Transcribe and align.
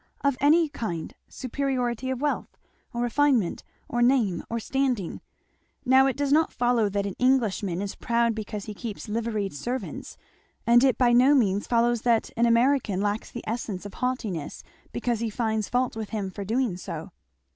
"Of 0.21 0.35
any 0.41 0.67
kind 0.67 1.13
superiority 1.27 2.09
of 2.09 2.21
wealth, 2.21 2.57
or 2.91 3.03
refinement, 3.03 3.63
or 3.87 4.01
name, 4.01 4.43
or 4.49 4.59
standing. 4.59 5.21
Now 5.85 6.07
it 6.07 6.17
does 6.17 6.31
not 6.31 6.51
follow 6.51 6.89
that 6.89 7.05
an 7.05 7.13
Englishman 7.19 7.83
is 7.83 7.93
proud 7.93 8.33
because 8.33 8.65
he 8.65 8.73
keeps 8.73 9.07
liveried 9.07 9.53
servants, 9.53 10.17
and 10.65 10.83
it 10.83 10.97
by 10.97 11.13
no 11.13 11.35
means 11.35 11.67
follows 11.67 12.01
that 12.01 12.31
an 12.35 12.47
American 12.47 12.99
lacks 12.99 13.29
the 13.29 13.43
essence 13.47 13.85
of 13.85 13.93
haughtiness 13.93 14.63
because 14.91 15.19
he 15.19 15.29
finds 15.29 15.69
fault 15.69 15.95
with 15.95 16.09
him 16.09 16.31
for 16.31 16.43
doing 16.43 16.77
so." 16.77 17.11